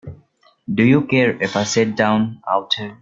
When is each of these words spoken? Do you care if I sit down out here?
Do 0.73 0.81
you 0.83 1.05
care 1.05 1.37
if 1.43 1.55
I 1.55 1.63
sit 1.63 1.95
down 1.95 2.41
out 2.49 2.73
here? 2.73 2.99